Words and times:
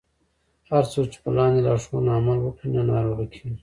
هر 0.69 0.83
څوک 0.91 1.05
چې 1.13 1.19
په 1.23 1.29
لاندې 1.37 1.65
لارښوونو 1.67 2.09
عمل 2.19 2.37
وکړي 2.41 2.67
نه 2.75 2.81
ناروغه 2.91 3.25
کیږي. 3.33 3.57